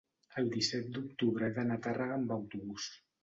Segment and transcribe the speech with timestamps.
[0.41, 2.89] el disset d'octubre he d'anar a Tàrrega amb autobús.